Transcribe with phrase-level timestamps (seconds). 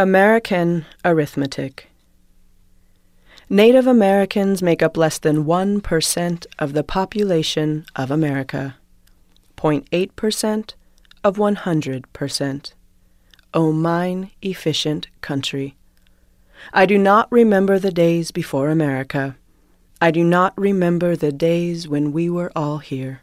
[0.00, 1.90] American Arithmetic
[3.50, 8.76] Native Americans make up less than 1% of the population of America,
[9.58, 10.72] 0.8%
[11.22, 12.72] of 100%.
[13.52, 15.76] O mine efficient country.
[16.72, 19.36] I do not remember the days before America.
[20.00, 23.20] I do not remember the days when we were all here.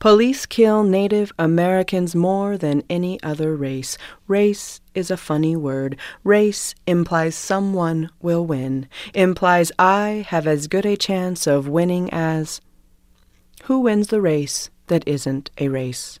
[0.00, 3.98] Police kill Native Americans more than any other race.
[4.26, 5.94] Race is a funny word.
[6.24, 12.62] Race implies someone will win, implies I have as good a chance of winning as.
[13.64, 16.18] Who wins the race that isn't a race?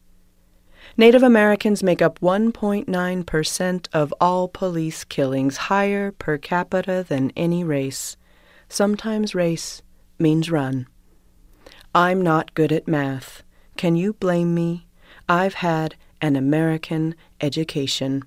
[0.98, 8.18] Native Americans make up 1.9% of all police killings, higher per capita than any race.
[8.68, 9.80] Sometimes race
[10.18, 10.86] means run.
[11.94, 13.42] I'm not good at math.
[13.80, 14.86] Can you blame me?
[15.26, 18.24] I've had an American education.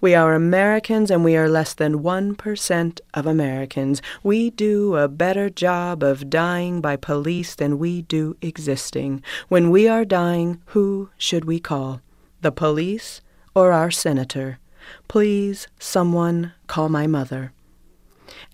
[0.00, 4.00] We are Americans and we are less than 1% of Americans.
[4.22, 9.24] We do a better job of dying by police than we do existing.
[9.48, 12.00] When we are dying, who should we call?
[12.42, 13.22] The police
[13.56, 14.60] or our senator?
[15.08, 17.52] Please, someone, call my mother.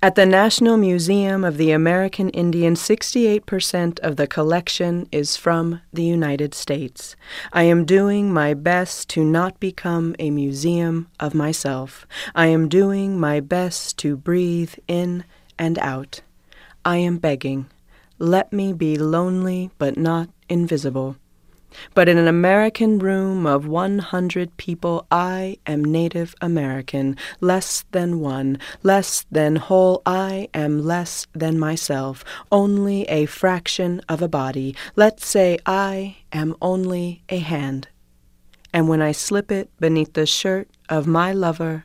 [0.03, 6.03] At the National Museum of the American Indian, 68% of the collection is from the
[6.03, 7.15] United States.
[7.53, 12.07] I am doing my best to not become a museum of myself.
[12.35, 15.25] I am doing my best to breathe in
[15.59, 16.21] and out.
[16.85, 17.67] I am begging.
[18.19, 21.17] Let me be lonely but not invisible.
[21.95, 28.59] But in an American room of 100 people, I am Native American, less than one,
[28.83, 30.03] less than whole.
[30.07, 34.75] I am less than myself, only a fraction of a body.
[34.97, 37.89] Let's say I am only a hand.
[38.73, 41.85] And when I slip it beneath the shirt of my lover,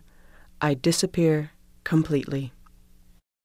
[0.61, 1.51] I disappear
[1.83, 2.53] completely.